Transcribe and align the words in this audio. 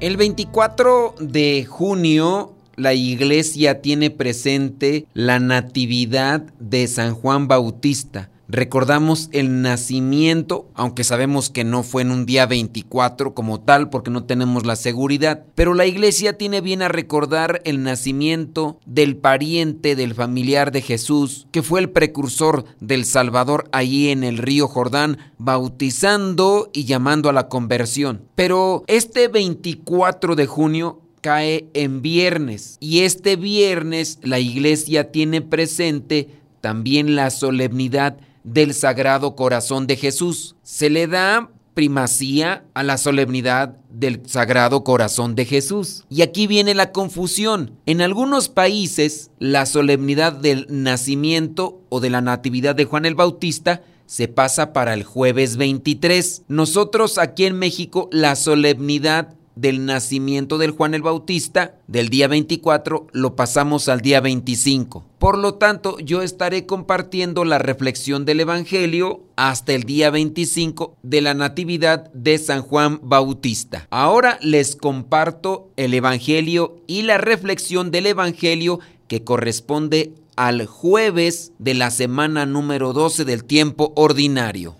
El 0.00 0.16
24 0.16 1.16
de 1.18 1.66
junio 1.68 2.52
la 2.76 2.94
iglesia 2.94 3.82
tiene 3.82 4.10
presente 4.10 5.06
la 5.12 5.40
natividad 5.40 6.42
de 6.60 6.86
San 6.86 7.14
Juan 7.14 7.48
Bautista. 7.48 8.30
Recordamos 8.50 9.28
el 9.32 9.60
nacimiento, 9.60 10.70
aunque 10.72 11.04
sabemos 11.04 11.50
que 11.50 11.64
no 11.64 11.82
fue 11.82 12.00
en 12.00 12.10
un 12.10 12.24
día 12.24 12.46
24 12.46 13.34
como 13.34 13.60
tal, 13.60 13.90
porque 13.90 14.10
no 14.10 14.24
tenemos 14.24 14.64
la 14.64 14.74
seguridad, 14.74 15.44
pero 15.54 15.74
la 15.74 15.84
iglesia 15.84 16.38
tiene 16.38 16.62
bien 16.62 16.80
a 16.80 16.88
recordar 16.88 17.60
el 17.66 17.82
nacimiento 17.82 18.80
del 18.86 19.18
pariente, 19.18 19.96
del 19.96 20.14
familiar 20.14 20.72
de 20.72 20.80
Jesús, 20.80 21.46
que 21.50 21.62
fue 21.62 21.80
el 21.80 21.90
precursor 21.90 22.64
del 22.80 23.04
Salvador 23.04 23.68
allí 23.70 24.08
en 24.08 24.24
el 24.24 24.38
río 24.38 24.66
Jordán, 24.66 25.18
bautizando 25.36 26.70
y 26.72 26.86
llamando 26.86 27.28
a 27.28 27.34
la 27.34 27.48
conversión. 27.48 28.22
Pero 28.34 28.82
este 28.86 29.28
24 29.28 30.36
de 30.36 30.46
junio 30.46 31.02
cae 31.20 31.68
en 31.74 32.00
viernes 32.00 32.78
y 32.80 33.00
este 33.00 33.36
viernes 33.36 34.20
la 34.22 34.38
iglesia 34.38 35.10
tiene 35.12 35.42
presente 35.42 36.30
también 36.62 37.14
la 37.14 37.30
solemnidad 37.30 38.16
del 38.44 38.74
Sagrado 38.74 39.36
Corazón 39.36 39.86
de 39.86 39.96
Jesús. 39.96 40.56
Se 40.62 40.90
le 40.90 41.06
da 41.06 41.50
primacía 41.74 42.64
a 42.74 42.82
la 42.82 42.98
solemnidad 42.98 43.76
del 43.88 44.22
Sagrado 44.26 44.82
Corazón 44.82 45.36
de 45.36 45.44
Jesús. 45.44 46.04
Y 46.10 46.22
aquí 46.22 46.48
viene 46.48 46.74
la 46.74 46.90
confusión. 46.90 47.78
En 47.86 48.00
algunos 48.00 48.48
países, 48.48 49.30
la 49.38 49.64
solemnidad 49.64 50.32
del 50.32 50.66
nacimiento 50.68 51.80
o 51.88 52.00
de 52.00 52.10
la 52.10 52.20
natividad 52.20 52.74
de 52.74 52.84
Juan 52.84 53.04
el 53.04 53.14
Bautista 53.14 53.82
se 54.06 54.26
pasa 54.26 54.72
para 54.72 54.94
el 54.94 55.04
jueves 55.04 55.56
23. 55.56 56.42
Nosotros 56.48 57.18
aquí 57.18 57.44
en 57.44 57.56
México, 57.56 58.08
la 58.10 58.34
solemnidad 58.36 59.37
del 59.60 59.84
nacimiento 59.84 60.56
del 60.56 60.70
Juan 60.70 60.94
el 60.94 61.02
Bautista 61.02 61.74
del 61.88 62.10
día 62.10 62.28
24 62.28 63.08
lo 63.12 63.34
pasamos 63.34 63.88
al 63.88 64.00
día 64.00 64.20
25. 64.20 65.04
Por 65.18 65.36
lo 65.36 65.54
tanto, 65.54 65.98
yo 65.98 66.22
estaré 66.22 66.64
compartiendo 66.64 67.44
la 67.44 67.58
reflexión 67.58 68.24
del 68.24 68.40
Evangelio 68.40 69.22
hasta 69.34 69.72
el 69.72 69.82
día 69.82 70.10
25 70.10 70.94
de 71.02 71.20
la 71.20 71.34
Natividad 71.34 72.12
de 72.12 72.38
San 72.38 72.62
Juan 72.62 73.00
Bautista. 73.02 73.88
Ahora 73.90 74.38
les 74.42 74.76
comparto 74.76 75.70
el 75.76 75.92
Evangelio 75.92 76.76
y 76.86 77.02
la 77.02 77.18
reflexión 77.18 77.90
del 77.90 78.06
Evangelio 78.06 78.78
que 79.08 79.24
corresponde 79.24 80.12
al 80.36 80.66
jueves 80.66 81.52
de 81.58 81.74
la 81.74 81.90
semana 81.90 82.46
número 82.46 82.92
12 82.92 83.24
del 83.24 83.42
tiempo 83.42 83.92
ordinario. 83.96 84.76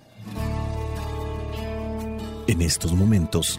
En 2.46 2.62
estos 2.62 2.92
momentos 2.92 3.58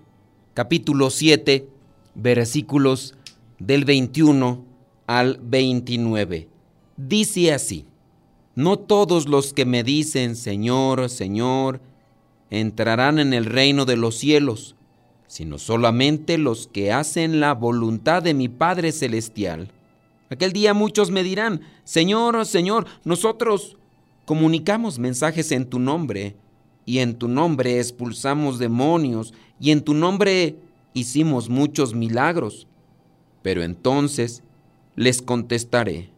capítulo 0.53 1.09
7, 1.09 1.67
versículos 2.15 3.15
del 3.59 3.85
21 3.85 4.65
al 5.07 5.39
29. 5.41 6.49
Dice 6.97 7.53
así, 7.53 7.85
no 8.55 8.77
todos 8.77 9.27
los 9.27 9.53
que 9.53 9.65
me 9.65 9.83
dicen 9.83 10.35
Señor, 10.35 11.09
Señor, 11.09 11.79
entrarán 12.49 13.19
en 13.19 13.33
el 13.33 13.45
reino 13.45 13.85
de 13.85 13.95
los 13.95 14.15
cielos, 14.17 14.75
sino 15.27 15.57
solamente 15.57 16.37
los 16.37 16.67
que 16.67 16.91
hacen 16.91 17.39
la 17.39 17.53
voluntad 17.53 18.21
de 18.21 18.33
mi 18.33 18.49
Padre 18.49 18.91
Celestial. 18.91 19.69
Aquel 20.29 20.51
día 20.51 20.73
muchos 20.73 21.11
me 21.11 21.23
dirán, 21.23 21.61
Señor, 21.85 22.45
Señor, 22.45 22.85
nosotros 23.05 23.77
comunicamos 24.25 24.99
mensajes 24.99 25.51
en 25.53 25.65
tu 25.65 25.79
nombre 25.79 26.35
y 26.91 26.99
en 26.99 27.15
tu 27.15 27.29
nombre 27.29 27.79
expulsamos 27.79 28.59
demonios, 28.59 29.33
y 29.61 29.71
en 29.71 29.79
tu 29.79 29.93
nombre 29.93 30.57
hicimos 30.93 31.47
muchos 31.47 31.95
milagros. 31.95 32.67
Pero 33.41 33.63
entonces 33.63 34.43
les 34.97 35.21
contestaré, 35.21 36.09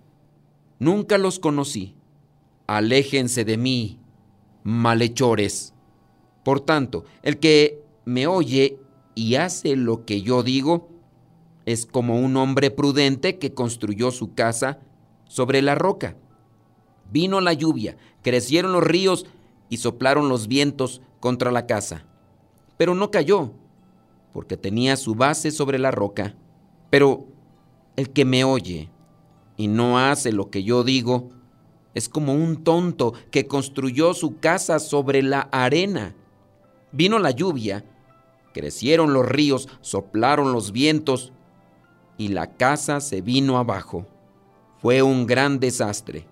nunca 0.79 1.19
los 1.19 1.37
conocí, 1.37 1.93
aléjense 2.65 3.45
de 3.45 3.55
mí, 3.55 3.99
malhechores. 4.63 5.75
Por 6.43 6.59
tanto, 6.61 7.05
el 7.21 7.37
que 7.37 7.79
me 8.03 8.25
oye 8.25 8.79
y 9.13 9.35
hace 9.35 9.75
lo 9.75 10.05
que 10.05 10.23
yo 10.23 10.41
digo, 10.41 10.89
es 11.67 11.85
como 11.85 12.19
un 12.19 12.35
hombre 12.35 12.71
prudente 12.71 13.37
que 13.37 13.53
construyó 13.53 14.09
su 14.09 14.33
casa 14.33 14.79
sobre 15.27 15.61
la 15.61 15.75
roca. 15.75 16.17
Vino 17.11 17.41
la 17.41 17.53
lluvia, 17.53 17.95
crecieron 18.23 18.71
los 18.71 18.83
ríos 18.83 19.27
y 19.69 19.77
soplaron 19.77 20.29
los 20.29 20.47
vientos 20.47 21.01
contra 21.19 21.51
la 21.51 21.65
casa. 21.65 22.05
Pero 22.77 22.95
no 22.95 23.11
cayó, 23.11 23.51
porque 24.33 24.57
tenía 24.57 24.97
su 24.97 25.15
base 25.15 25.51
sobre 25.51 25.79
la 25.79 25.91
roca. 25.91 26.35
Pero 26.89 27.25
el 27.95 28.09
que 28.09 28.25
me 28.25 28.43
oye 28.43 28.89
y 29.57 29.67
no 29.67 29.99
hace 29.99 30.31
lo 30.31 30.49
que 30.49 30.63
yo 30.63 30.83
digo, 30.83 31.29
es 31.93 32.09
como 32.09 32.33
un 32.33 32.63
tonto 32.63 33.13
que 33.31 33.47
construyó 33.47 34.13
su 34.13 34.39
casa 34.39 34.79
sobre 34.79 35.21
la 35.21 35.41
arena. 35.51 36.15
Vino 36.91 37.19
la 37.19 37.31
lluvia, 37.31 37.85
crecieron 38.53 39.13
los 39.13 39.27
ríos, 39.27 39.69
soplaron 39.81 40.51
los 40.53 40.71
vientos, 40.71 41.33
y 42.17 42.29
la 42.29 42.53
casa 42.55 42.99
se 42.99 43.21
vino 43.21 43.57
abajo. 43.57 44.05
Fue 44.81 45.01
un 45.01 45.25
gran 45.25 45.59
desastre. 45.59 46.25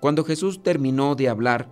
Cuando 0.00 0.24
Jesús 0.24 0.62
terminó 0.62 1.14
de 1.14 1.28
hablar, 1.28 1.68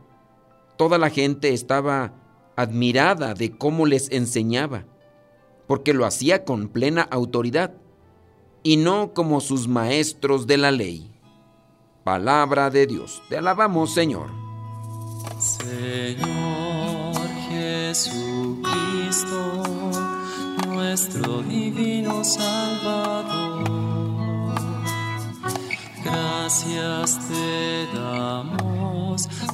toda 0.80 0.96
la 0.96 1.10
gente 1.10 1.52
estaba 1.52 2.14
admirada 2.56 3.34
de 3.34 3.50
cómo 3.50 3.84
les 3.84 4.10
enseñaba, 4.12 4.86
porque 5.66 5.92
lo 5.92 6.06
hacía 6.06 6.46
con 6.46 6.68
plena 6.68 7.02
autoridad 7.02 7.74
y 8.62 8.78
no 8.78 9.12
como 9.12 9.42
sus 9.42 9.68
maestros 9.68 10.46
de 10.46 10.56
la 10.56 10.70
ley. 10.70 11.12
Palabra 12.02 12.70
de 12.70 12.86
Dios, 12.86 13.20
te 13.28 13.36
alabamos 13.36 13.92
Señor. 13.92 14.30
Señor 15.38 17.28
Jesucristo, 17.50 18.72
nuestro 20.66 21.42
divino 21.42 22.24
Salvador, 22.24 23.68
gracias 26.02 27.20
te 27.28 27.86
damos 27.94 28.99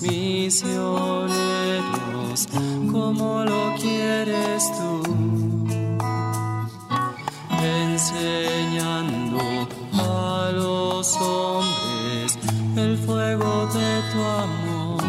misioneros 0.00 1.32
como 2.92 3.44
lo 3.44 3.74
quieres 3.80 4.70
tú 4.78 5.02
enseñando 7.60 9.40
a 9.94 10.52
los 10.54 11.16
hombres 11.16 12.38
el 12.76 12.96
fuego 12.98 13.66
de 13.74 14.02
tu 14.12 14.20
amor. 14.20 15.02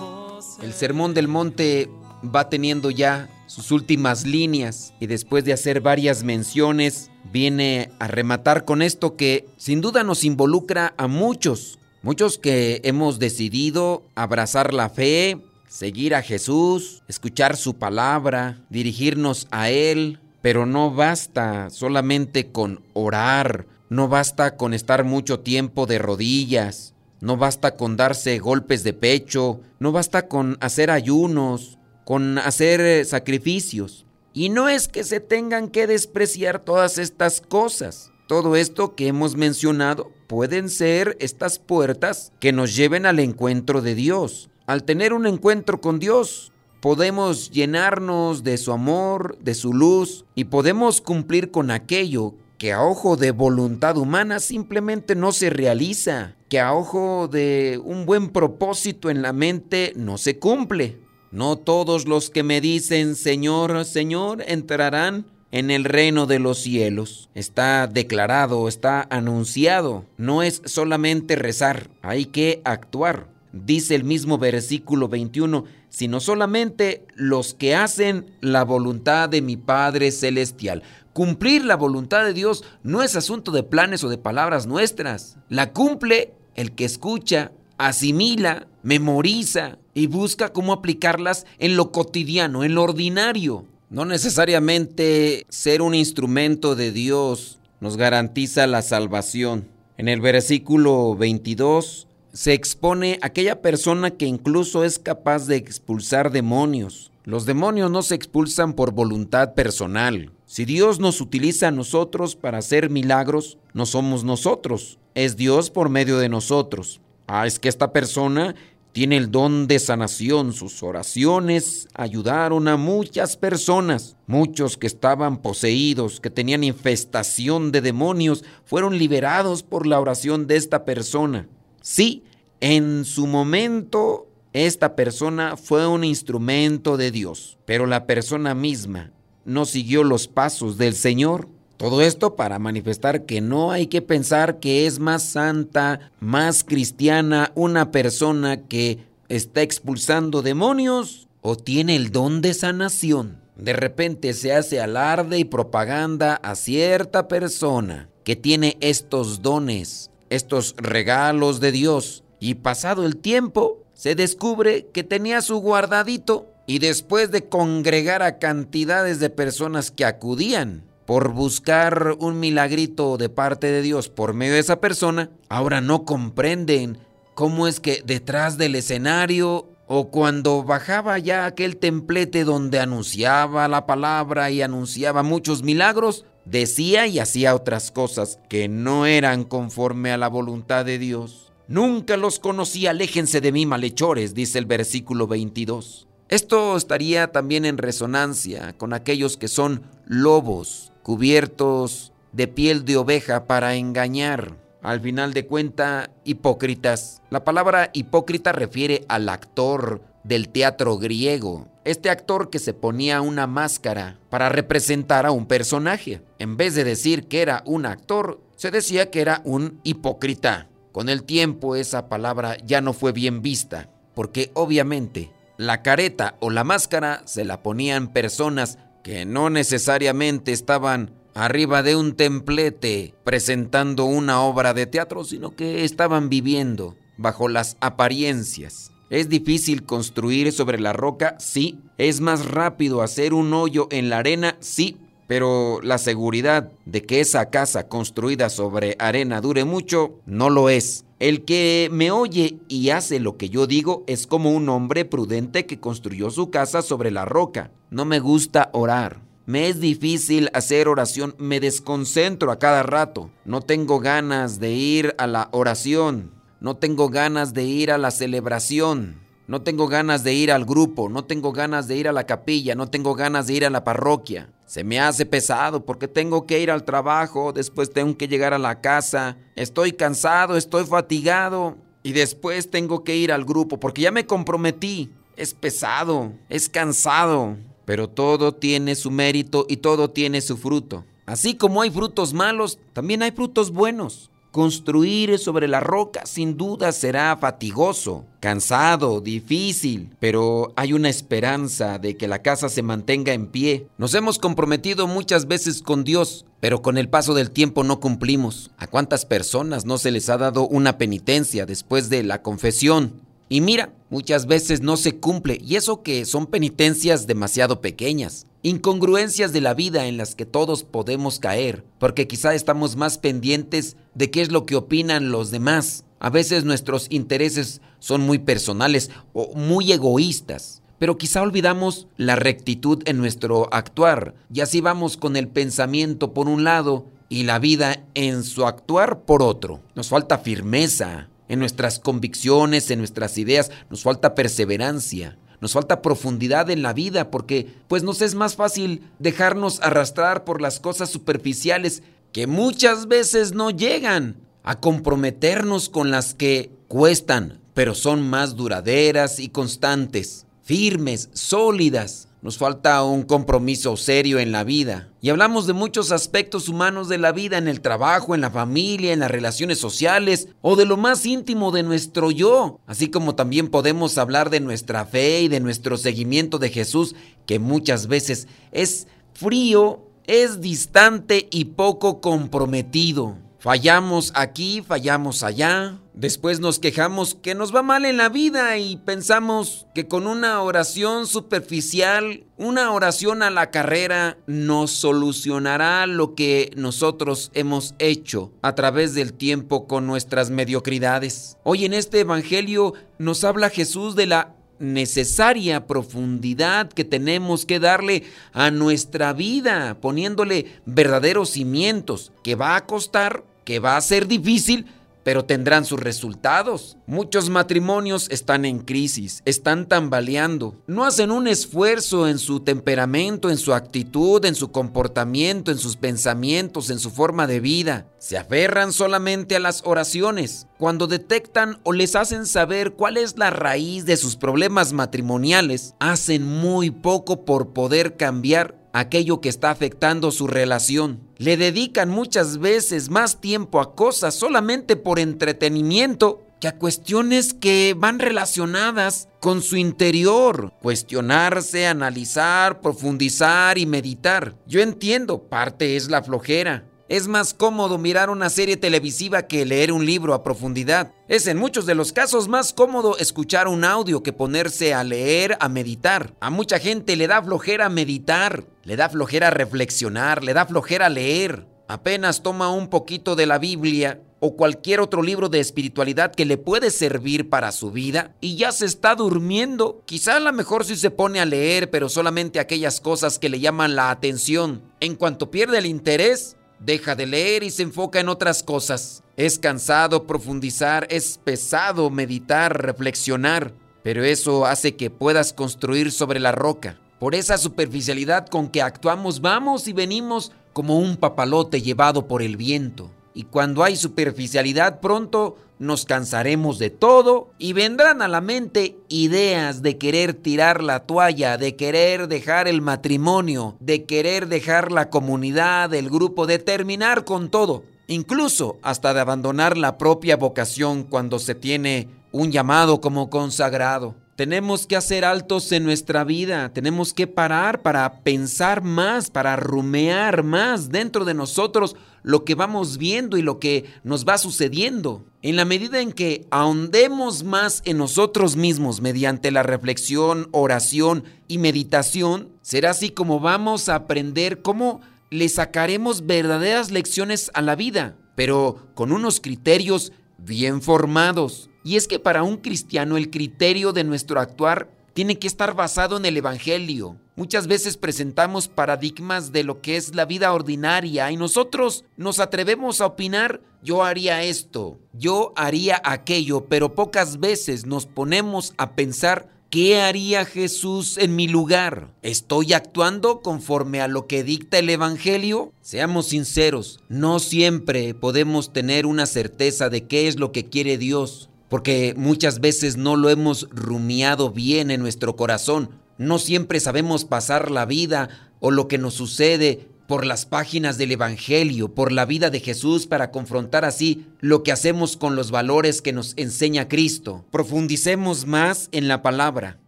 Oh, 0.00 0.38
el 0.62 0.72
Sermón 0.72 1.12
del 1.12 1.26
Monte 1.26 1.90
va 2.24 2.48
teniendo 2.48 2.92
ya 2.92 3.28
sus 3.46 3.72
últimas 3.72 4.26
líneas 4.26 4.94
y 5.00 5.08
después 5.08 5.44
de 5.44 5.52
hacer 5.52 5.80
varias 5.80 6.22
menciones 6.22 7.10
viene 7.32 7.90
a 7.98 8.06
rematar 8.06 8.64
con 8.64 8.80
esto 8.80 9.16
que 9.16 9.48
sin 9.56 9.80
duda 9.80 10.04
nos 10.04 10.22
involucra 10.22 10.94
a 10.96 11.08
muchos, 11.08 11.79
muchos 12.02 12.38
que 12.38 12.80
hemos 12.84 13.18
decidido 13.18 14.02
abrazar 14.14 14.72
la 14.72 14.88
fe, 14.88 15.38
seguir 15.68 16.14
a 16.14 16.22
Jesús, 16.22 17.02
escuchar 17.08 17.56
su 17.56 17.74
palabra, 17.74 18.64
dirigirnos 18.70 19.46
a 19.50 19.70
Él, 19.70 20.20
Pero 20.42 20.64
no 20.64 20.90
basta 20.90 21.68
solamente 21.68 22.50
con 22.50 22.82
orar, 22.94 23.66
no 23.90 24.08
basta 24.08 24.56
con 24.56 24.72
estar 24.72 25.04
mucho 25.04 25.40
tiempo 25.40 25.84
de 25.84 25.98
rodillas, 25.98 26.94
no 27.20 27.36
basta 27.36 27.76
con 27.76 27.98
darse 27.98 28.38
golpes 28.38 28.82
de 28.82 28.94
pecho, 28.94 29.60
no 29.78 29.92
basta 29.92 30.28
con 30.28 30.56
hacer 30.60 30.90
ayunos, 30.90 31.78
con 32.06 32.38
hacer 32.38 32.80
eh, 32.80 33.04
sacrificios. 33.04 34.06
Y 34.32 34.48
no 34.48 34.70
es 34.70 34.88
que 34.88 35.04
se 35.04 35.20
tengan 35.20 35.68
que 35.68 35.86
despreciar 35.86 36.60
todas 36.60 36.96
estas 36.96 37.42
cosas. 37.42 38.10
Todo 38.26 38.56
esto 38.56 38.94
que 38.94 39.08
hemos 39.08 39.36
mencionado 39.36 40.10
pueden 40.30 40.68
ser 40.68 41.16
estas 41.18 41.58
puertas 41.58 42.32
que 42.38 42.52
nos 42.52 42.76
lleven 42.76 43.04
al 43.04 43.18
encuentro 43.18 43.82
de 43.82 43.96
Dios. 43.96 44.48
Al 44.64 44.84
tener 44.84 45.12
un 45.12 45.26
encuentro 45.26 45.80
con 45.80 45.98
Dios, 45.98 46.52
podemos 46.78 47.50
llenarnos 47.50 48.44
de 48.44 48.56
su 48.56 48.70
amor, 48.70 49.36
de 49.40 49.54
su 49.54 49.74
luz 49.74 50.24
y 50.36 50.44
podemos 50.44 51.00
cumplir 51.00 51.50
con 51.50 51.72
aquello 51.72 52.34
que 52.58 52.72
a 52.72 52.84
ojo 52.84 53.16
de 53.16 53.32
voluntad 53.32 53.96
humana 53.96 54.38
simplemente 54.38 55.16
no 55.16 55.32
se 55.32 55.50
realiza, 55.50 56.36
que 56.48 56.60
a 56.60 56.74
ojo 56.74 57.26
de 57.26 57.80
un 57.84 58.06
buen 58.06 58.28
propósito 58.28 59.10
en 59.10 59.22
la 59.22 59.32
mente 59.32 59.94
no 59.96 60.16
se 60.16 60.38
cumple. 60.38 61.00
No 61.32 61.56
todos 61.56 62.06
los 62.06 62.30
que 62.30 62.44
me 62.44 62.60
dicen 62.60 63.16
Señor, 63.16 63.84
Señor 63.84 64.44
entrarán 64.46 65.26
en 65.52 65.70
el 65.70 65.84
reino 65.84 66.26
de 66.26 66.38
los 66.38 66.58
cielos. 66.58 67.28
Está 67.34 67.86
declarado, 67.86 68.68
está 68.68 69.06
anunciado. 69.10 70.04
No 70.16 70.42
es 70.42 70.62
solamente 70.64 71.36
rezar, 71.36 71.90
hay 72.02 72.26
que 72.26 72.60
actuar. 72.64 73.28
Dice 73.52 73.96
el 73.96 74.04
mismo 74.04 74.38
versículo 74.38 75.08
21, 75.08 75.64
sino 75.88 76.20
solamente 76.20 77.04
los 77.16 77.54
que 77.54 77.74
hacen 77.74 78.26
la 78.40 78.64
voluntad 78.64 79.28
de 79.28 79.42
mi 79.42 79.56
Padre 79.56 80.12
Celestial. 80.12 80.82
Cumplir 81.12 81.64
la 81.64 81.76
voluntad 81.76 82.24
de 82.24 82.32
Dios 82.32 82.64
no 82.84 83.02
es 83.02 83.16
asunto 83.16 83.50
de 83.50 83.64
planes 83.64 84.04
o 84.04 84.08
de 84.08 84.18
palabras 84.18 84.68
nuestras. 84.68 85.36
La 85.48 85.72
cumple 85.72 86.32
el 86.54 86.72
que 86.72 86.84
escucha, 86.84 87.50
asimila, 87.76 88.68
memoriza 88.84 89.78
y 89.94 90.06
busca 90.06 90.52
cómo 90.52 90.72
aplicarlas 90.72 91.44
en 91.58 91.76
lo 91.76 91.90
cotidiano, 91.90 92.62
en 92.62 92.76
lo 92.76 92.84
ordinario. 92.84 93.66
No 93.90 94.04
necesariamente 94.04 95.46
ser 95.48 95.82
un 95.82 95.96
instrumento 95.96 96.76
de 96.76 96.92
Dios 96.92 97.58
nos 97.80 97.96
garantiza 97.96 98.68
la 98.68 98.82
salvación. 98.82 99.66
En 99.98 100.06
el 100.06 100.20
versículo 100.20 101.16
22 101.16 102.06
se 102.32 102.52
expone 102.52 103.18
aquella 103.20 103.60
persona 103.60 104.12
que 104.12 104.26
incluso 104.26 104.84
es 104.84 105.00
capaz 105.00 105.48
de 105.48 105.56
expulsar 105.56 106.30
demonios. 106.30 107.10
Los 107.24 107.46
demonios 107.46 107.90
no 107.90 108.02
se 108.02 108.14
expulsan 108.14 108.74
por 108.74 108.92
voluntad 108.92 109.54
personal. 109.54 110.30
Si 110.46 110.64
Dios 110.64 111.00
nos 111.00 111.20
utiliza 111.20 111.66
a 111.66 111.72
nosotros 111.72 112.36
para 112.36 112.58
hacer 112.58 112.90
milagros, 112.90 113.58
no 113.74 113.86
somos 113.86 114.22
nosotros, 114.22 115.00
es 115.16 115.36
Dios 115.36 115.68
por 115.68 115.88
medio 115.88 116.18
de 116.18 116.28
nosotros. 116.28 117.00
Ah, 117.26 117.44
es 117.44 117.58
que 117.58 117.68
esta 117.68 117.92
persona 117.92 118.54
tiene 118.92 119.16
el 119.16 119.30
don 119.30 119.66
de 119.66 119.78
sanación. 119.78 120.52
Sus 120.52 120.82
oraciones 120.82 121.88
ayudaron 121.94 122.68
a 122.68 122.76
muchas 122.76 123.36
personas. 123.36 124.16
Muchos 124.26 124.76
que 124.76 124.86
estaban 124.86 125.38
poseídos, 125.42 126.20
que 126.20 126.30
tenían 126.30 126.64
infestación 126.64 127.72
de 127.72 127.80
demonios, 127.80 128.44
fueron 128.64 128.98
liberados 128.98 129.62
por 129.62 129.86
la 129.86 130.00
oración 130.00 130.46
de 130.46 130.56
esta 130.56 130.84
persona. 130.84 131.48
Sí, 131.80 132.24
en 132.60 133.04
su 133.04 133.26
momento 133.26 134.28
esta 134.52 134.96
persona 134.96 135.56
fue 135.56 135.86
un 135.86 136.02
instrumento 136.02 136.96
de 136.96 137.10
Dios, 137.10 137.58
pero 137.66 137.86
la 137.86 138.06
persona 138.06 138.54
misma 138.54 139.12
no 139.44 139.64
siguió 139.64 140.04
los 140.04 140.28
pasos 140.28 140.76
del 140.76 140.94
Señor. 140.94 141.48
Todo 141.80 142.02
esto 142.02 142.36
para 142.36 142.58
manifestar 142.58 143.24
que 143.24 143.40
no 143.40 143.70
hay 143.70 143.86
que 143.86 144.02
pensar 144.02 144.60
que 144.60 144.84
es 144.84 144.98
más 144.98 145.22
santa, 145.22 146.10
más 146.20 146.62
cristiana 146.62 147.52
una 147.54 147.90
persona 147.90 148.66
que 148.68 148.98
está 149.30 149.62
expulsando 149.62 150.42
demonios 150.42 151.26
o 151.40 151.56
tiene 151.56 151.96
el 151.96 152.12
don 152.12 152.42
de 152.42 152.52
sanación. 152.52 153.40
De 153.56 153.72
repente 153.72 154.34
se 154.34 154.52
hace 154.52 154.78
alarde 154.78 155.38
y 155.38 155.46
propaganda 155.46 156.34
a 156.42 156.54
cierta 156.54 157.28
persona 157.28 158.10
que 158.24 158.36
tiene 158.36 158.76
estos 158.82 159.40
dones, 159.40 160.10
estos 160.28 160.74
regalos 160.76 161.60
de 161.60 161.72
Dios, 161.72 162.24
y 162.40 162.56
pasado 162.56 163.06
el 163.06 163.16
tiempo 163.16 163.78
se 163.94 164.14
descubre 164.14 164.88
que 164.92 165.02
tenía 165.02 165.40
su 165.40 165.56
guardadito 165.56 166.46
y 166.66 166.78
después 166.78 167.30
de 167.30 167.48
congregar 167.48 168.22
a 168.22 168.38
cantidades 168.38 169.18
de 169.18 169.30
personas 169.30 169.90
que 169.90 170.04
acudían 170.04 170.89
por 171.10 171.32
buscar 171.32 172.14
un 172.20 172.38
milagrito 172.38 173.16
de 173.16 173.28
parte 173.28 173.66
de 173.66 173.82
Dios 173.82 174.08
por 174.08 174.32
medio 174.32 174.54
de 174.54 174.60
esa 174.60 174.80
persona, 174.80 175.28
ahora 175.48 175.80
no 175.80 176.04
comprenden 176.04 176.98
cómo 177.34 177.66
es 177.66 177.80
que 177.80 178.00
detrás 178.06 178.58
del 178.58 178.76
escenario 178.76 179.66
o 179.88 180.12
cuando 180.12 180.62
bajaba 180.62 181.18
ya 181.18 181.46
aquel 181.46 181.78
templete 181.78 182.44
donde 182.44 182.78
anunciaba 182.78 183.66
la 183.66 183.86
palabra 183.86 184.52
y 184.52 184.62
anunciaba 184.62 185.24
muchos 185.24 185.64
milagros, 185.64 186.26
decía 186.44 187.08
y 187.08 187.18
hacía 187.18 187.56
otras 187.56 187.90
cosas 187.90 188.38
que 188.48 188.68
no 188.68 189.04
eran 189.04 189.42
conforme 189.42 190.12
a 190.12 190.16
la 190.16 190.28
voluntad 190.28 190.84
de 190.84 191.00
Dios. 191.00 191.50
Nunca 191.66 192.16
los 192.16 192.38
conocí, 192.38 192.86
aléjense 192.86 193.40
de 193.40 193.50
mí, 193.50 193.66
malhechores, 193.66 194.32
dice 194.32 194.60
el 194.60 194.66
versículo 194.66 195.26
22. 195.26 196.06
Esto 196.30 196.76
estaría 196.76 197.32
también 197.32 197.64
en 197.64 197.76
resonancia 197.76 198.72
con 198.78 198.92
aquellos 198.92 199.36
que 199.36 199.48
son 199.48 199.82
lobos 200.06 200.92
cubiertos 201.02 202.12
de 202.30 202.46
piel 202.46 202.84
de 202.84 202.98
oveja 202.98 203.48
para 203.48 203.74
engañar. 203.74 204.56
Al 204.80 205.00
final 205.00 205.34
de 205.34 205.46
cuenta, 205.46 206.10
hipócritas. 206.22 207.20
La 207.30 207.42
palabra 207.42 207.90
hipócrita 207.94 208.52
refiere 208.52 209.04
al 209.08 209.28
actor 209.28 210.02
del 210.22 210.50
teatro 210.50 210.98
griego. 210.98 211.66
Este 211.84 212.10
actor 212.10 212.48
que 212.48 212.60
se 212.60 212.74
ponía 212.74 213.22
una 213.22 213.48
máscara 213.48 214.20
para 214.28 214.48
representar 214.48 215.26
a 215.26 215.32
un 215.32 215.46
personaje. 215.46 216.22
En 216.38 216.56
vez 216.56 216.76
de 216.76 216.84
decir 216.84 217.26
que 217.26 217.42
era 217.42 217.64
un 217.66 217.86
actor, 217.86 218.40
se 218.54 218.70
decía 218.70 219.10
que 219.10 219.20
era 219.20 219.42
un 219.44 219.80
hipócrita. 219.82 220.68
Con 220.92 221.08
el 221.08 221.24
tiempo 221.24 221.74
esa 221.74 222.08
palabra 222.08 222.56
ya 222.64 222.80
no 222.80 222.92
fue 222.92 223.10
bien 223.10 223.42
vista, 223.42 223.90
porque 224.14 224.52
obviamente 224.54 225.32
la 225.60 225.82
careta 225.82 226.38
o 226.40 226.48
la 226.48 226.64
máscara 226.64 227.20
se 227.26 227.44
la 227.44 227.62
ponían 227.62 228.14
personas 228.14 228.78
que 229.04 229.26
no 229.26 229.50
necesariamente 229.50 230.52
estaban 230.52 231.12
arriba 231.34 231.82
de 231.82 231.96
un 231.96 232.16
templete 232.16 233.14
presentando 233.24 234.06
una 234.06 234.40
obra 234.40 234.72
de 234.72 234.86
teatro, 234.86 235.22
sino 235.22 235.54
que 235.54 235.84
estaban 235.84 236.30
viviendo 236.30 236.96
bajo 237.18 237.46
las 237.48 237.76
apariencias. 237.80 238.90
¿Es 239.10 239.28
difícil 239.28 239.84
construir 239.84 240.50
sobre 240.52 240.80
la 240.80 240.94
roca? 240.94 241.36
Sí. 241.38 241.78
¿Es 241.98 242.22
más 242.22 242.46
rápido 242.46 243.02
hacer 243.02 243.34
un 243.34 243.52
hoyo 243.52 243.86
en 243.90 244.08
la 244.08 244.18
arena? 244.18 244.56
Sí. 244.60 244.96
Pero 245.30 245.78
la 245.84 245.98
seguridad 245.98 246.72
de 246.86 247.04
que 247.04 247.20
esa 247.20 247.50
casa 247.50 247.86
construida 247.86 248.50
sobre 248.50 248.96
arena 248.98 249.40
dure 249.40 249.64
mucho 249.64 250.18
no 250.26 250.50
lo 250.50 250.68
es. 250.68 251.04
El 251.20 251.44
que 251.44 251.88
me 251.92 252.10
oye 252.10 252.58
y 252.66 252.90
hace 252.90 253.20
lo 253.20 253.36
que 253.36 253.48
yo 253.48 253.68
digo 253.68 254.02
es 254.08 254.26
como 254.26 254.50
un 254.50 254.68
hombre 254.68 255.04
prudente 255.04 255.66
que 255.66 255.78
construyó 255.78 256.32
su 256.32 256.50
casa 256.50 256.82
sobre 256.82 257.12
la 257.12 257.26
roca. 257.26 257.70
No 257.90 258.04
me 258.04 258.18
gusta 258.18 258.70
orar. 258.72 259.20
Me 259.46 259.68
es 259.68 259.78
difícil 259.78 260.50
hacer 260.52 260.88
oración, 260.88 261.36
me 261.38 261.60
desconcentro 261.60 262.50
a 262.50 262.58
cada 262.58 262.82
rato. 262.82 263.30
No 263.44 263.60
tengo 263.60 264.00
ganas 264.00 264.58
de 264.58 264.72
ir 264.72 265.14
a 265.16 265.28
la 265.28 265.48
oración. 265.52 266.32
No 266.58 266.74
tengo 266.74 267.08
ganas 267.08 267.54
de 267.54 267.62
ir 267.62 267.92
a 267.92 267.98
la 267.98 268.10
celebración. 268.10 269.20
No 269.50 269.62
tengo 269.62 269.88
ganas 269.88 270.22
de 270.22 270.32
ir 270.32 270.52
al 270.52 270.64
grupo, 270.64 271.08
no 271.08 271.24
tengo 271.24 271.50
ganas 271.50 271.88
de 271.88 271.96
ir 271.96 272.06
a 272.06 272.12
la 272.12 272.24
capilla, 272.24 272.76
no 272.76 272.88
tengo 272.88 273.16
ganas 273.16 273.48
de 273.48 273.54
ir 273.54 273.66
a 273.66 273.70
la 273.70 273.82
parroquia. 273.82 274.48
Se 274.64 274.84
me 274.84 275.00
hace 275.00 275.26
pesado 275.26 275.84
porque 275.84 276.06
tengo 276.06 276.46
que 276.46 276.60
ir 276.60 276.70
al 276.70 276.84
trabajo, 276.84 277.52
después 277.52 277.92
tengo 277.92 278.16
que 278.16 278.28
llegar 278.28 278.54
a 278.54 278.60
la 278.60 278.80
casa, 278.80 279.38
estoy 279.56 279.90
cansado, 279.90 280.56
estoy 280.56 280.84
fatigado 280.84 281.76
y 282.04 282.12
después 282.12 282.70
tengo 282.70 283.02
que 283.02 283.16
ir 283.16 283.32
al 283.32 283.44
grupo 283.44 283.80
porque 283.80 284.02
ya 284.02 284.12
me 284.12 284.24
comprometí. 284.24 285.10
Es 285.34 285.52
pesado, 285.52 286.30
es 286.48 286.68
cansado, 286.68 287.56
pero 287.84 288.08
todo 288.08 288.54
tiene 288.54 288.94
su 288.94 289.10
mérito 289.10 289.66
y 289.68 289.78
todo 289.78 290.10
tiene 290.10 290.42
su 290.42 290.56
fruto. 290.58 291.04
Así 291.26 291.56
como 291.56 291.82
hay 291.82 291.90
frutos 291.90 292.32
malos, 292.32 292.78
también 292.92 293.20
hay 293.24 293.32
frutos 293.32 293.72
buenos. 293.72 294.29
Construir 294.50 295.38
sobre 295.38 295.68
la 295.68 295.78
roca 295.78 296.26
sin 296.26 296.56
duda 296.56 296.90
será 296.90 297.36
fatigoso, 297.36 298.24
cansado, 298.40 299.20
difícil, 299.20 300.10
pero 300.18 300.72
hay 300.74 300.92
una 300.92 301.08
esperanza 301.08 302.00
de 302.00 302.16
que 302.16 302.26
la 302.26 302.42
casa 302.42 302.68
se 302.68 302.82
mantenga 302.82 303.32
en 303.32 303.46
pie. 303.46 303.86
Nos 303.96 304.12
hemos 304.14 304.40
comprometido 304.40 305.06
muchas 305.06 305.46
veces 305.46 305.82
con 305.82 306.02
Dios, 306.02 306.46
pero 306.58 306.82
con 306.82 306.98
el 306.98 307.08
paso 307.08 307.34
del 307.34 307.52
tiempo 307.52 307.84
no 307.84 308.00
cumplimos. 308.00 308.72
¿A 308.76 308.88
cuántas 308.88 309.24
personas 309.24 309.84
no 309.84 309.98
se 309.98 310.10
les 310.10 310.28
ha 310.28 310.36
dado 310.36 310.66
una 310.66 310.98
penitencia 310.98 311.64
después 311.64 312.08
de 312.08 312.24
la 312.24 312.42
confesión? 312.42 313.20
Y 313.48 313.60
mira, 313.60 313.92
muchas 314.10 314.46
veces 314.46 314.80
no 314.80 314.96
se 314.96 315.20
cumple, 315.20 315.60
y 315.62 315.76
eso 315.76 316.02
que 316.02 316.24
son 316.24 316.46
penitencias 316.46 317.28
demasiado 317.28 317.80
pequeñas. 317.80 318.46
Incongruencias 318.62 319.52
de 319.52 319.60
la 319.60 319.74
vida 319.74 320.06
en 320.06 320.16
las 320.16 320.34
que 320.34 320.46
todos 320.46 320.84
podemos 320.84 321.38
caer, 321.38 321.84
porque 321.98 322.28
quizá 322.28 322.54
estamos 322.54 322.96
más 322.96 323.18
pendientes 323.18 323.96
de 324.14 324.30
qué 324.30 324.42
es 324.42 324.52
lo 324.52 324.66
que 324.66 324.76
opinan 324.76 325.30
los 325.30 325.50
demás. 325.50 326.04
A 326.18 326.30
veces 326.30 326.64
nuestros 326.64 327.06
intereses 327.10 327.80
son 327.98 328.20
muy 328.20 328.38
personales 328.38 329.10
o 329.32 329.54
muy 329.54 329.92
egoístas, 329.92 330.82
pero 330.98 331.16
quizá 331.16 331.40
olvidamos 331.40 332.08
la 332.16 332.36
rectitud 332.36 333.02
en 333.06 333.16
nuestro 333.16 333.72
actuar 333.72 334.34
y 334.52 334.60
así 334.60 334.80
vamos 334.82 335.16
con 335.16 335.36
el 335.36 335.48
pensamiento 335.48 336.34
por 336.34 336.46
un 336.48 336.64
lado 336.64 337.06
y 337.30 337.44
la 337.44 337.58
vida 337.58 338.04
en 338.14 338.44
su 338.44 338.66
actuar 338.66 339.20
por 339.20 339.42
otro. 339.42 339.80
Nos 339.94 340.08
falta 340.08 340.38
firmeza 340.38 341.28
en 341.48 341.58
nuestras 341.58 341.98
convicciones, 341.98 342.90
en 342.90 342.98
nuestras 342.98 343.38
ideas, 343.38 343.70
nos 343.88 344.02
falta 344.02 344.34
perseverancia. 344.34 345.38
Nos 345.60 345.72
falta 345.72 346.02
profundidad 346.02 346.70
en 346.70 346.82
la 346.82 346.92
vida 346.92 347.30
porque 347.30 347.74
pues 347.86 348.02
nos 348.02 348.22
es 348.22 348.34
más 348.34 348.56
fácil 348.56 349.02
dejarnos 349.18 349.80
arrastrar 349.82 350.44
por 350.44 350.62
las 350.62 350.80
cosas 350.80 351.10
superficiales 351.10 352.02
que 352.32 352.46
muchas 352.46 353.08
veces 353.08 353.52
no 353.52 353.70
llegan 353.70 354.36
a 354.62 354.80
comprometernos 354.80 355.88
con 355.88 356.10
las 356.10 356.34
que 356.34 356.70
cuestan, 356.88 357.60
pero 357.74 357.94
son 357.94 358.22
más 358.22 358.56
duraderas 358.56 359.38
y 359.38 359.48
constantes, 359.48 360.46
firmes, 360.62 361.28
sólidas. 361.32 362.28
Nos 362.42 362.56
falta 362.56 363.02
un 363.04 363.22
compromiso 363.24 363.98
serio 363.98 364.38
en 364.38 364.50
la 364.50 364.64
vida. 364.64 365.10
Y 365.20 365.28
hablamos 365.28 365.66
de 365.66 365.74
muchos 365.74 366.10
aspectos 366.10 366.70
humanos 366.70 367.10
de 367.10 367.18
la 367.18 367.32
vida, 367.32 367.58
en 367.58 367.68
el 367.68 367.82
trabajo, 367.82 368.34
en 368.34 368.40
la 368.40 368.50
familia, 368.50 369.12
en 369.12 369.20
las 369.20 369.30
relaciones 369.30 369.78
sociales 369.78 370.48
o 370.62 370.74
de 370.74 370.86
lo 370.86 370.96
más 370.96 371.26
íntimo 371.26 371.70
de 371.70 371.82
nuestro 371.82 372.30
yo. 372.30 372.80
Así 372.86 373.10
como 373.10 373.34
también 373.34 373.68
podemos 373.68 374.16
hablar 374.16 374.48
de 374.48 374.60
nuestra 374.60 375.04
fe 375.04 375.42
y 375.42 375.48
de 375.48 375.60
nuestro 375.60 375.98
seguimiento 375.98 376.58
de 376.58 376.70
Jesús, 376.70 377.14
que 377.44 377.58
muchas 377.58 378.06
veces 378.06 378.48
es 378.72 379.06
frío, 379.34 380.06
es 380.26 380.62
distante 380.62 381.46
y 381.50 381.66
poco 381.66 382.22
comprometido. 382.22 383.36
Fallamos 383.60 384.32
aquí, 384.34 384.82
fallamos 384.86 385.42
allá. 385.42 385.98
Después 386.14 386.60
nos 386.60 386.78
quejamos 386.78 387.34
que 387.34 387.54
nos 387.54 387.74
va 387.74 387.82
mal 387.82 388.06
en 388.06 388.16
la 388.16 388.30
vida 388.30 388.78
y 388.78 388.96
pensamos 388.96 389.86
que 389.94 390.08
con 390.08 390.26
una 390.26 390.62
oración 390.62 391.26
superficial, 391.26 392.44
una 392.56 392.90
oración 392.90 393.42
a 393.42 393.50
la 393.50 393.70
carrera, 393.70 394.38
nos 394.46 394.92
solucionará 394.92 396.06
lo 396.06 396.34
que 396.34 396.70
nosotros 396.74 397.50
hemos 397.52 397.94
hecho 397.98 398.50
a 398.62 398.74
través 398.74 399.12
del 399.12 399.34
tiempo 399.34 399.86
con 399.86 400.06
nuestras 400.06 400.48
mediocridades. 400.48 401.58
Hoy 401.62 401.84
en 401.84 401.92
este 401.92 402.20
Evangelio 402.20 402.94
nos 403.18 403.44
habla 403.44 403.68
Jesús 403.68 404.16
de 404.16 404.26
la 404.26 404.54
necesaria 404.78 405.86
profundidad 405.86 406.88
que 406.88 407.04
tenemos 407.04 407.66
que 407.66 407.78
darle 407.78 408.24
a 408.52 408.70
nuestra 408.70 409.34
vida, 409.34 410.00
poniéndole 410.00 410.80
verdaderos 410.86 411.50
cimientos 411.50 412.32
que 412.42 412.54
va 412.54 412.76
a 412.76 412.86
costar 412.86 413.44
que 413.70 413.78
va 413.78 413.96
a 413.96 414.00
ser 414.00 414.26
difícil, 414.26 414.84
pero 415.22 415.44
tendrán 415.44 415.84
sus 415.84 416.00
resultados. 416.00 416.96
Muchos 417.06 417.48
matrimonios 417.48 418.28
están 418.28 418.64
en 418.64 418.80
crisis, 418.80 419.42
están 419.44 419.86
tambaleando, 419.86 420.74
no 420.88 421.04
hacen 421.04 421.30
un 421.30 421.46
esfuerzo 421.46 422.26
en 422.26 422.40
su 422.40 422.58
temperamento, 422.58 423.48
en 423.48 423.58
su 423.58 423.72
actitud, 423.72 424.44
en 424.44 424.56
su 424.56 424.72
comportamiento, 424.72 425.70
en 425.70 425.78
sus 425.78 425.96
pensamientos, 425.96 426.90
en 426.90 426.98
su 426.98 427.12
forma 427.12 427.46
de 427.46 427.60
vida. 427.60 428.08
Se 428.18 428.36
aferran 428.36 428.92
solamente 428.92 429.54
a 429.54 429.60
las 429.60 429.82
oraciones. 429.84 430.66
Cuando 430.76 431.06
detectan 431.06 431.78
o 431.84 431.92
les 431.92 432.16
hacen 432.16 432.44
saber 432.44 432.94
cuál 432.94 433.18
es 433.18 433.38
la 433.38 433.50
raíz 433.50 434.04
de 434.04 434.16
sus 434.16 434.34
problemas 434.34 434.92
matrimoniales, 434.92 435.94
hacen 436.00 436.44
muy 436.44 436.90
poco 436.90 437.44
por 437.44 437.72
poder 437.72 438.16
cambiar 438.16 438.79
aquello 438.92 439.40
que 439.40 439.48
está 439.48 439.70
afectando 439.70 440.30
su 440.30 440.46
relación. 440.46 441.20
Le 441.38 441.56
dedican 441.56 442.08
muchas 442.08 442.58
veces 442.58 443.10
más 443.10 443.40
tiempo 443.40 443.80
a 443.80 443.94
cosas 443.94 444.34
solamente 444.34 444.96
por 444.96 445.18
entretenimiento 445.18 446.42
que 446.60 446.68
a 446.68 446.76
cuestiones 446.76 447.54
que 447.54 447.94
van 447.96 448.18
relacionadas 448.18 449.28
con 449.40 449.62
su 449.62 449.76
interior. 449.76 450.72
Cuestionarse, 450.82 451.86
analizar, 451.86 452.80
profundizar 452.82 453.78
y 453.78 453.86
meditar. 453.86 454.54
Yo 454.66 454.80
entiendo, 454.80 455.42
parte 455.44 455.96
es 455.96 456.10
la 456.10 456.22
flojera, 456.22 456.84
es 457.10 457.26
más 457.26 457.54
cómodo 457.54 457.98
mirar 457.98 458.30
una 458.30 458.48
serie 458.50 458.76
televisiva 458.76 459.42
que 459.42 459.66
leer 459.66 459.90
un 459.90 460.06
libro 460.06 460.32
a 460.32 460.44
profundidad. 460.44 461.12
Es 461.26 461.48
en 461.48 461.58
muchos 461.58 461.84
de 461.84 461.96
los 461.96 462.12
casos 462.12 462.46
más 462.46 462.72
cómodo 462.72 463.18
escuchar 463.18 463.66
un 463.66 463.84
audio 463.84 464.22
que 464.22 464.32
ponerse 464.32 464.94
a 464.94 465.02
leer, 465.02 465.58
a 465.58 465.68
meditar. 465.68 466.34
A 466.40 466.50
mucha 466.50 466.78
gente 466.78 467.16
le 467.16 467.26
da 467.26 467.42
flojera 467.42 467.88
meditar, 467.88 468.64
le 468.84 468.94
da 468.94 469.08
flojera 469.08 469.50
reflexionar, 469.50 470.44
le 470.44 470.54
da 470.54 470.66
flojera 470.66 471.08
leer. 471.08 471.66
Apenas 471.88 472.44
toma 472.44 472.70
un 472.72 472.88
poquito 472.88 473.34
de 473.34 473.46
la 473.46 473.58
Biblia 473.58 474.20
o 474.38 474.54
cualquier 474.54 475.00
otro 475.00 475.24
libro 475.24 475.48
de 475.48 475.58
espiritualidad 475.58 476.32
que 476.32 476.44
le 476.44 476.58
puede 476.58 476.92
servir 476.92 477.50
para 477.50 477.72
su 477.72 477.90
vida 477.90 478.36
y 478.40 478.54
ya 478.54 478.70
se 478.70 478.86
está 478.86 479.16
durmiendo. 479.16 480.04
Quizá 480.06 480.36
a 480.36 480.40
lo 480.40 480.52
mejor 480.52 480.84
si 480.84 480.94
se 480.94 481.10
pone 481.10 481.40
a 481.40 481.44
leer, 481.44 481.90
pero 481.90 482.08
solamente 482.08 482.60
aquellas 482.60 483.00
cosas 483.00 483.40
que 483.40 483.48
le 483.48 483.58
llaman 483.58 483.96
la 483.96 484.12
atención. 484.12 484.84
En 485.00 485.16
cuanto 485.16 485.50
pierde 485.50 485.78
el 485.78 485.86
interés, 485.86 486.56
deja 486.80 487.14
de 487.14 487.26
leer 487.26 487.62
y 487.62 487.70
se 487.70 487.82
enfoca 487.82 488.20
en 488.20 488.28
otras 488.28 488.62
cosas. 488.62 489.22
Es 489.36 489.58
cansado 489.58 490.26
profundizar, 490.26 491.06
es 491.10 491.38
pesado 491.42 492.10
meditar, 492.10 492.82
reflexionar, 492.82 493.72
pero 494.02 494.24
eso 494.24 494.66
hace 494.66 494.96
que 494.96 495.10
puedas 495.10 495.52
construir 495.52 496.10
sobre 496.10 496.40
la 496.40 496.52
roca. 496.52 496.98
Por 497.18 497.34
esa 497.34 497.58
superficialidad 497.58 498.46
con 498.48 498.68
que 498.68 498.82
actuamos 498.82 499.40
vamos 499.40 499.86
y 499.88 499.92
venimos 499.92 500.52
como 500.72 500.98
un 500.98 501.16
papalote 501.16 501.82
llevado 501.82 502.26
por 502.26 502.42
el 502.42 502.56
viento. 502.56 503.10
Y 503.34 503.44
cuando 503.44 503.84
hay 503.84 503.96
superficialidad 503.96 505.00
pronto 505.00 505.56
nos 505.80 506.04
cansaremos 506.04 506.78
de 506.78 506.90
todo 506.90 507.50
y 507.58 507.72
vendrán 507.72 508.20
a 508.20 508.28
la 508.28 508.42
mente 508.42 508.98
ideas 509.08 509.80
de 509.80 509.96
querer 509.96 510.34
tirar 510.34 510.82
la 510.82 511.00
toalla, 511.00 511.56
de 511.56 511.74
querer 511.74 512.28
dejar 512.28 512.68
el 512.68 512.82
matrimonio, 512.82 513.76
de 513.80 514.04
querer 514.04 514.46
dejar 514.46 514.92
la 514.92 515.08
comunidad, 515.08 515.94
el 515.94 516.10
grupo, 516.10 516.46
de 516.46 516.58
terminar 516.58 517.24
con 517.24 517.50
todo, 517.50 517.82
incluso 518.08 518.78
hasta 518.82 519.14
de 519.14 519.20
abandonar 519.20 519.78
la 519.78 519.96
propia 519.96 520.36
vocación 520.36 521.02
cuando 521.02 521.38
se 521.38 521.54
tiene 521.54 522.08
un 522.30 522.52
llamado 522.52 523.00
como 523.00 523.30
consagrado. 523.30 524.14
Tenemos 524.40 524.86
que 524.86 524.96
hacer 524.96 525.26
altos 525.26 525.70
en 525.70 525.84
nuestra 525.84 526.24
vida, 526.24 526.72
tenemos 526.72 527.12
que 527.12 527.26
parar 527.26 527.82
para 527.82 528.22
pensar 528.22 528.82
más, 528.82 529.28
para 529.28 529.54
rumear 529.56 530.44
más 530.44 530.88
dentro 530.88 531.26
de 531.26 531.34
nosotros 531.34 531.94
lo 532.22 532.42
que 532.46 532.54
vamos 532.54 532.96
viendo 532.96 533.36
y 533.36 533.42
lo 533.42 533.58
que 533.58 533.84
nos 534.02 534.26
va 534.26 534.38
sucediendo. 534.38 535.26
En 535.42 535.56
la 535.56 535.66
medida 535.66 536.00
en 536.00 536.14
que 536.14 536.46
ahondemos 536.50 537.44
más 537.44 537.82
en 537.84 537.98
nosotros 537.98 538.56
mismos 538.56 539.02
mediante 539.02 539.50
la 539.50 539.62
reflexión, 539.62 540.48
oración 540.52 541.24
y 541.46 541.58
meditación, 541.58 542.48
será 542.62 542.92
así 542.92 543.10
como 543.10 543.40
vamos 543.40 543.90
a 543.90 543.94
aprender 543.94 544.62
cómo 544.62 545.02
le 545.28 545.50
sacaremos 545.50 546.24
verdaderas 546.24 546.90
lecciones 546.90 547.50
a 547.52 547.60
la 547.60 547.76
vida, 547.76 548.16
pero 548.36 548.86
con 548.94 549.12
unos 549.12 549.38
criterios 549.38 550.12
bien 550.38 550.80
formados. 550.80 551.69
Y 551.82 551.96
es 551.96 552.06
que 552.06 552.18
para 552.18 552.42
un 552.42 552.58
cristiano 552.58 553.16
el 553.16 553.30
criterio 553.30 553.92
de 553.92 554.04
nuestro 554.04 554.40
actuar 554.40 554.88
tiene 555.14 555.38
que 555.38 555.46
estar 555.46 555.74
basado 555.74 556.16
en 556.16 556.24
el 556.24 556.36
Evangelio. 556.36 557.16
Muchas 557.36 557.66
veces 557.66 557.96
presentamos 557.96 558.68
paradigmas 558.68 559.52
de 559.52 559.64
lo 559.64 559.80
que 559.80 559.96
es 559.96 560.14
la 560.14 560.24
vida 560.24 560.52
ordinaria 560.52 561.30
y 561.30 561.36
nosotros 561.36 562.04
nos 562.16 562.38
atrevemos 562.38 563.00
a 563.00 563.06
opinar, 563.06 563.60
yo 563.82 564.04
haría 564.04 564.42
esto, 564.42 564.98
yo 565.14 565.52
haría 565.56 566.00
aquello, 566.04 566.66
pero 566.66 566.94
pocas 566.94 567.40
veces 567.40 567.86
nos 567.86 568.04
ponemos 568.06 568.74
a 568.76 568.92
pensar, 568.92 569.48
¿qué 569.70 570.00
haría 570.02 570.44
Jesús 570.44 571.16
en 571.16 571.34
mi 571.34 571.48
lugar? 571.48 572.12
¿Estoy 572.22 572.74
actuando 572.74 573.40
conforme 573.40 574.02
a 574.02 574.08
lo 574.08 574.26
que 574.26 574.44
dicta 574.44 574.78
el 574.78 574.90
Evangelio? 574.90 575.72
Seamos 575.80 576.26
sinceros, 576.26 577.00
no 577.08 577.38
siempre 577.38 578.12
podemos 578.12 578.72
tener 578.72 579.06
una 579.06 579.24
certeza 579.24 579.88
de 579.88 580.06
qué 580.06 580.28
es 580.28 580.38
lo 580.38 580.52
que 580.52 580.66
quiere 580.66 580.98
Dios 580.98 581.49
porque 581.70 582.14
muchas 582.16 582.60
veces 582.60 582.96
no 582.96 583.16
lo 583.16 583.30
hemos 583.30 583.68
rumiado 583.70 584.50
bien 584.50 584.90
en 584.90 585.00
nuestro 585.00 585.36
corazón. 585.36 585.90
No 586.18 586.38
siempre 586.38 586.80
sabemos 586.80 587.24
pasar 587.24 587.70
la 587.70 587.86
vida 587.86 588.28
o 588.58 588.72
lo 588.72 588.88
que 588.88 588.98
nos 588.98 589.14
sucede 589.14 589.88
por 590.08 590.26
las 590.26 590.46
páginas 590.46 590.98
del 590.98 591.12
Evangelio, 591.12 591.94
por 591.94 592.10
la 592.10 592.26
vida 592.26 592.50
de 592.50 592.58
Jesús 592.58 593.06
para 593.06 593.30
confrontar 593.30 593.84
así 593.84 594.26
lo 594.40 594.64
que 594.64 594.72
hacemos 594.72 595.16
con 595.16 595.36
los 595.36 595.52
valores 595.52 596.02
que 596.02 596.12
nos 596.12 596.34
enseña 596.36 596.88
Cristo. 596.88 597.44
Profundicemos 597.52 598.46
más 598.46 598.88
en 598.90 599.06
la 599.06 599.22
palabra, 599.22 599.78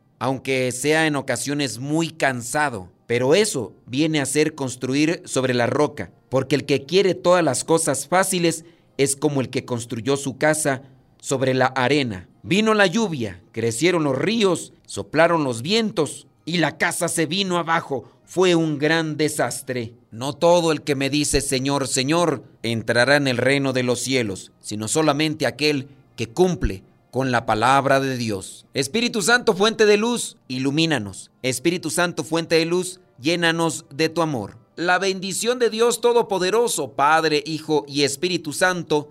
aunque 0.21 0.71
sea 0.71 1.09
en 1.09 1.17
ocasiones 1.17 1.81
muy 1.81 2.11
cansado, 2.11 2.93
pero 3.09 3.35
eso 3.35 3.75
viene 3.87 4.21
a 4.21 4.27
ser 4.27 4.55
construir 4.55 5.21
sobre 5.25 5.53
la 5.53 5.67
roca, 5.67 6.13
porque 6.29 6.55
el 6.55 6.65
que 6.65 6.87
quiere 6.87 7.17
todas 7.17 7.43
las 7.43 7.65
cosas 7.65 8.07
fáciles 8.07 8.65
es 8.99 9.17
como 9.17 9.41
el 9.41 9.51
que 9.51 9.65
construyó 9.65 10.17
su 10.17 10.39
casa 10.39 10.83
sobre 11.23 11.55
la 11.55 11.67
arena. 11.67 12.29
Vino 12.43 12.75
la 12.75 12.89
lluvia, 12.89 13.41
crecieron 13.53 14.03
los 14.03 14.19
ríos, 14.19 14.73
soplaron 14.87 15.45
los 15.45 15.63
vientos 15.63 16.27
y 16.45 16.59
la 16.59 16.77
casa 16.79 17.07
se 17.07 17.27
vino 17.27 17.59
abajo 17.59 18.11
fue 18.25 18.57
un 18.57 18.79
gran 18.79 19.17
desastre. 19.17 19.95
No 20.11 20.33
todo 20.33 20.73
el 20.73 20.83
que 20.83 20.97
me 20.97 21.11
dice 21.11 21.41
Señor, 21.41 21.87
Señor 21.87 22.43
entrará 22.63 23.17
en 23.17 23.29
el 23.29 23.37
reino 23.37 23.73
de 23.73 23.85
los 23.85 24.01
cielos, 24.01 24.51
sino 24.61 24.89
solamente 24.89 25.47
aquel 25.47 25.89
que 26.17 26.29
cumple 26.29 26.83
con 27.13 27.31
la 27.31 27.47
palabra 27.47 28.01
de 28.01 28.17
Dios. 28.17 28.67
Espíritu 28.75 29.23
Santo, 29.23 29.55
fuente 29.55 29.87
de 29.87 29.99
luz, 29.99 30.39
ilumínanos. 30.49 31.31
Espíritu 31.43 31.91
Santo, 31.91 32.25
fuente 32.25 32.57
de 32.57 32.65
luz, 32.65 33.01
llénanos 33.21 33.85
de 33.95 34.09
tu 34.09 34.23
amor. 34.23 34.57
La 34.75 34.99
bendición 34.99 35.61
de 35.61 35.71
Dios 35.71 36.01
Todopoderoso, 36.01 36.93
Padre, 36.93 37.45
Hijo 37.47 37.85
y 37.87 38.03
Espíritu 38.03 38.53
Santo, 38.53 39.11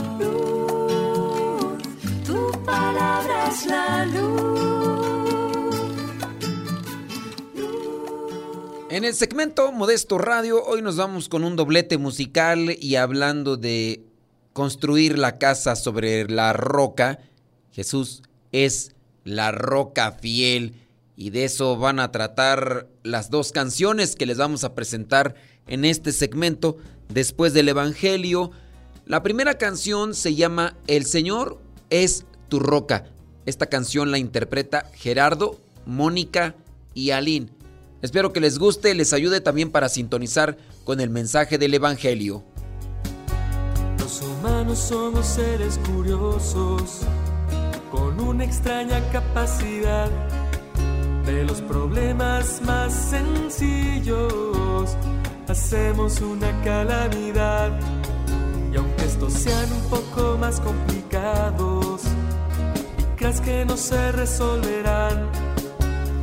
Palabra 2.65 3.51
la 3.67 4.05
luz. 4.05 4.51
En 8.89 9.05
el 9.05 9.13
segmento 9.13 9.71
Modesto 9.71 10.17
Radio, 10.17 10.63
hoy 10.65 10.81
nos 10.81 10.97
vamos 10.97 11.29
con 11.29 11.43
un 11.43 11.55
doblete 11.55 11.97
musical 11.97 12.75
y 12.79 12.95
hablando 12.95 13.57
de 13.57 14.03
construir 14.53 15.17
la 15.17 15.37
casa 15.37 15.75
sobre 15.75 16.29
la 16.29 16.53
roca. 16.53 17.19
Jesús 17.71 18.21
es 18.51 18.93
la 19.23 19.51
roca 19.51 20.11
fiel 20.11 20.75
y 21.15 21.29
de 21.29 21.45
eso 21.45 21.77
van 21.77 21.99
a 21.99 22.11
tratar 22.11 22.87
las 23.03 23.29
dos 23.29 23.51
canciones 23.51 24.15
que 24.15 24.25
les 24.25 24.37
vamos 24.37 24.63
a 24.63 24.75
presentar 24.75 25.35
en 25.67 25.85
este 25.85 26.11
segmento 26.11 26.77
después 27.09 27.53
del 27.53 27.69
Evangelio. 27.69 28.51
La 29.05 29.23
primera 29.23 29.57
canción 29.57 30.13
se 30.13 30.35
llama 30.35 30.75
El 30.87 31.05
Señor 31.05 31.59
es 31.91 32.25
tu 32.51 32.59
roca. 32.59 33.05
Esta 33.45 33.67
canción 33.67 34.11
la 34.11 34.17
interpreta 34.17 34.91
Gerardo, 34.93 35.57
Mónica 35.85 36.53
y 36.93 37.11
Aline. 37.11 37.49
Espero 38.01 38.33
que 38.33 38.41
les 38.41 38.59
guste, 38.59 38.93
les 38.93 39.13
ayude 39.13 39.39
también 39.39 39.71
para 39.71 39.87
sintonizar 39.87 40.57
con 40.83 40.99
el 40.99 41.09
mensaje 41.09 41.57
del 41.57 41.73
Evangelio. 41.73 42.43
Los 43.97 44.21
humanos 44.21 44.79
somos 44.79 45.25
seres 45.25 45.79
curiosos, 45.87 47.03
con 47.89 48.19
una 48.19 48.43
extraña 48.43 49.01
capacidad 49.11 50.09
de 51.25 51.45
los 51.45 51.61
problemas 51.61 52.61
más 52.63 52.93
sencillos. 52.93 54.97
Hacemos 55.47 56.19
una 56.19 56.51
calamidad 56.63 57.79
y 58.73 58.75
aunque 58.75 59.05
estos 59.05 59.31
sean 59.31 59.71
un 59.71 59.89
poco 59.89 60.37
más 60.37 60.59
complicados 60.59 62.10
creas 63.21 63.41
que 63.41 63.65
no 63.65 63.77
se 63.77 64.11
resolverán, 64.13 65.29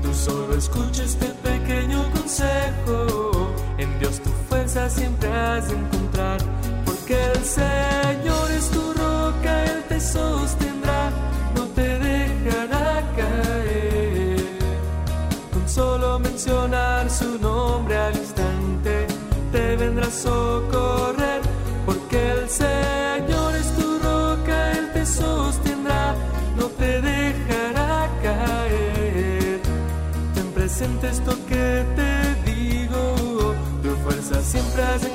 tú 0.02 0.12
solo 0.12 0.56
escucha 0.56 1.04
este 1.04 1.26
pequeño 1.48 2.02
consejo. 2.10 3.52
En 3.78 3.98
Dios 4.00 4.20
tu 4.20 4.30
fuerza 4.48 4.90
siempre 4.90 5.32
has 5.32 5.68
de 5.68 5.76
encontrar. 5.76 6.40
Porque 6.84 7.16
el 7.34 7.44
Señor 7.44 8.50
es 8.50 8.68
tu 8.70 8.92
roca, 8.94 9.64
Él 9.64 9.84
te 9.88 10.00
sostendrá, 10.00 11.10
no 11.54 11.64
te 11.76 11.88
dejará 12.00 13.04
caer. 13.16 14.42
Con 15.52 15.68
solo 15.68 16.18
mencionar 16.18 17.08
su 17.08 17.38
nombre 17.38 17.96
al 17.96 18.16
instante, 18.16 19.06
te 19.52 19.76
vendrá 19.76 20.08
a 20.08 20.10
te 26.78 27.00
dejará 27.00 28.08
caer. 28.22 29.60
Ten 30.34 30.46
presente 30.52 31.08
esto 31.08 31.32
que 31.46 31.84
te 31.96 32.50
digo, 32.50 33.54
tu 33.82 33.90
fuerza 34.04 34.40
siempre 34.42 34.82
has 34.82 35.02
de 35.02 35.10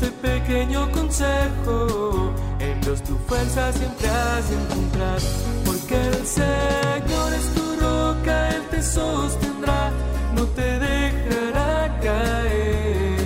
este 0.00 0.10
pequeño 0.12 0.90
consejo. 0.92 2.32
En 2.58 2.80
Dios 2.80 3.02
tu 3.02 3.16
fuerza 3.26 3.72
siempre 3.72 4.08
has 4.08 4.48
de 4.48 4.56
encontrar, 4.56 5.18
porque 5.64 5.94
el 5.94 6.26
Señor 6.26 7.32
es 7.34 7.54
tu 7.54 7.76
roca, 7.80 8.48
Él 8.50 8.62
te 8.70 8.82
sostendrá, 8.82 9.90
no 10.34 10.44
te 10.46 10.78
dejará 10.78 11.98
caer. 12.00 13.18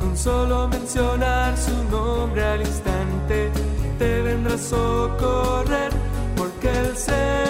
Con 0.00 0.16
solo 0.16 0.68
mencionar 0.68 1.56
su 1.56 1.84
nombre 1.90 2.44
al 2.44 2.60
instante, 2.60 3.50
te 3.98 4.22
vendrá 4.22 4.54
a 4.54 4.58
socorrer. 4.58 5.92
Porque 6.36 6.70
el 6.70 6.96
Señor 6.96 7.47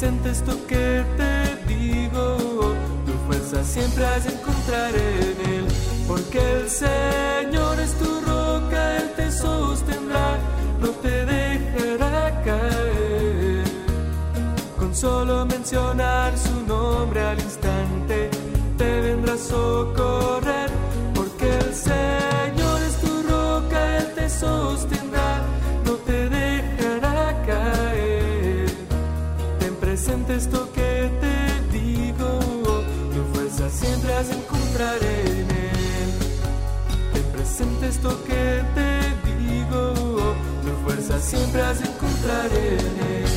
Presente 0.00 0.30
esto 0.30 0.66
que 0.66 1.04
te 1.18 1.74
digo, 1.74 2.74
tu 3.04 3.12
fuerza 3.26 3.62
siempre 3.62 4.06
has 4.06 4.24
de 4.24 4.32
encontrar 4.32 4.94
en 4.94 5.52
Él. 5.52 5.66
Porque 6.08 6.38
el 6.38 6.70
Señor 6.70 7.78
es 7.78 7.92
tu 7.98 8.08
roca, 8.22 8.96
Él 8.96 9.12
te 9.14 9.30
sostendrá, 9.30 10.38
no 10.80 10.88
te 11.02 11.26
dejará 11.26 12.42
caer. 12.42 13.64
Con 14.78 14.94
solo 14.94 15.44
mencionar 15.44 16.32
su 16.38 16.66
nombre 16.66 17.20
al 17.20 17.38
instante, 17.38 18.30
te 18.78 19.00
vendrá 19.02 19.34
a 19.34 19.36
esto 30.36 30.70
que 30.72 31.10
te 31.20 31.78
digo, 31.78 32.38
tu 33.14 33.22
fuerza 33.34 33.68
siempre 33.70 34.14
has 34.14 34.30
encontrar 34.30 34.98
en 35.02 35.50
Él. 35.50 36.10
Ten 37.12 37.24
presente 37.32 37.88
esto 37.88 38.24
que 38.24 38.62
te 38.74 38.90
digo, 39.38 40.34
tu 40.62 40.72
fuerza 40.84 41.20
siempre 41.20 41.62
has 41.62 41.80
encontrar 41.80 42.46
en 42.52 43.24
Él. 43.24 43.29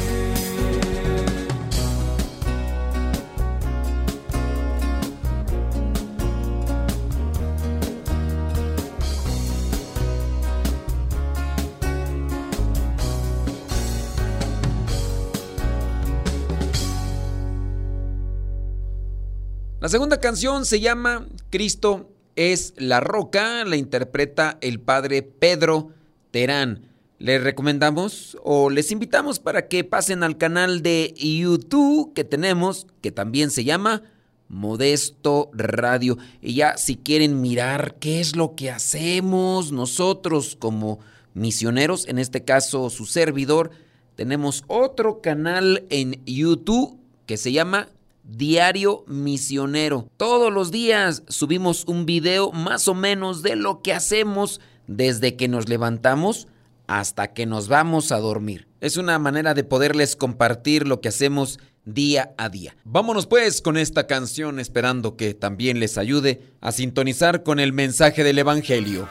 Segunda 19.94 20.20
canción 20.20 20.66
se 20.66 20.80
llama 20.80 21.28
Cristo 21.52 22.10
es 22.36 22.74
la 22.78 23.00
roca, 23.00 23.64
la 23.64 23.76
interpreta 23.76 24.58
el 24.62 24.80
padre 24.80 25.22
Pedro 25.22 25.90
Terán. 26.32 26.90
Les 27.20 27.44
recomendamos 27.44 28.36
o 28.44 28.72
les 28.72 28.92
invitamos 28.92 29.38
para 29.38 29.68
que 29.68 29.84
pasen 29.84 30.24
al 30.24 30.40
canal 30.40 30.82
de 30.82 31.14
YouTube 31.16 32.12
que 32.16 32.24
tenemos, 32.24 32.88
que 33.02 33.12
también 33.12 33.52
se 33.52 33.66
llama 33.66 34.02
Modesto 34.48 35.52
Radio. 35.54 36.18
Y 36.42 36.56
ya 36.56 36.76
si 36.76 36.96
quieren 36.96 37.40
mirar 37.40 37.98
qué 38.00 38.20
es 38.20 38.36
lo 38.36 38.56
que 38.56 38.72
hacemos 38.72 39.72
nosotros 39.72 40.56
como 40.58 41.02
misioneros, 41.36 42.08
en 42.08 42.18
este 42.18 42.44
caso 42.44 42.90
su 42.90 43.06
servidor, 43.06 43.70
tenemos 44.16 44.64
otro 44.66 45.22
canal 45.22 45.86
en 45.92 46.20
YouTube 46.26 46.98
que 47.28 47.38
se 47.38 47.52
llama 47.52 47.90
Diario 48.24 49.04
Misionero. 49.08 50.10
Todos 50.18 50.52
los 50.52 50.72
días 50.72 51.24
subimos 51.28 51.86
un 51.86 52.06
video 52.06 52.52
más 52.52 52.88
o 52.88 52.94
menos 52.94 53.44
de 53.44 53.56
lo 53.56 53.82
que 53.82 53.94
hacemos 53.94 54.62
desde 54.88 55.36
que 55.36 55.48
nos 55.48 55.70
levantamos 55.70 56.48
hasta 56.88 57.34
que 57.34 57.46
nos 57.46 57.68
vamos 57.68 58.12
a 58.12 58.20
dormir. 58.20 58.68
Es 58.82 58.98
una 58.98 59.20
manera 59.20 59.54
de 59.54 59.64
poderles 59.64 60.16
compartir 60.16 60.88
lo 60.88 61.02
que 61.02 61.10
hacemos 61.10 61.60
día 61.86 62.34
a 62.38 62.50
día. 62.50 62.76
Vámonos 62.86 63.28
pues 63.28 63.62
con 63.62 63.78
esta 63.78 64.08
canción 64.08 64.60
esperando 64.60 65.16
que 65.18 65.34
también 65.34 65.80
les 65.80 65.98
ayude 65.98 66.42
a 66.62 66.72
sintonizar 66.72 67.44
con 67.44 67.60
el 67.60 67.74
mensaje 67.74 68.24
del 68.24 68.40
Evangelio. 68.40 69.08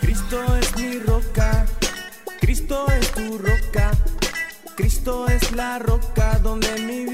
Cristo 0.00 0.40
es 0.60 0.76
mi 0.76 0.98
roca, 0.98 1.66
Cristo 2.40 2.86
es 2.88 3.12
tu 3.12 3.38
roca, 3.38 3.92
Cristo 4.76 5.26
es 5.28 5.52
la 5.52 5.78
roca 5.78 6.38
donde 6.40 6.68
mi 6.80 7.04
vida 7.04 7.13